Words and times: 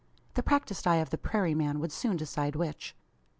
The 0.33 0.41
practised 0.41 0.87
eye 0.87 0.95
of 0.95 1.11
the 1.11 1.17
prairie 1.19 1.53
man 1.53 1.79
would 1.79 1.91
soon 1.91 2.17
decide 2.17 2.55
which. 2.55 2.95